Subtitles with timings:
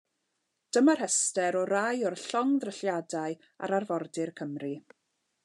[0.77, 3.37] Dyma restr o rai o'r llongddrylliadau
[3.69, 4.75] ar arfordir Cymru.